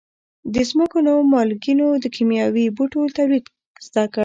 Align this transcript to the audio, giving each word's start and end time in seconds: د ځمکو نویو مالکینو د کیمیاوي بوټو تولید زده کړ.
د 0.53 0.55
ځمکو 0.69 0.97
نویو 1.05 1.29
مالکینو 1.33 1.87
د 2.03 2.05
کیمیاوي 2.15 2.65
بوټو 2.75 3.01
تولید 3.17 3.45
زده 3.87 4.05
کړ. 4.13 4.19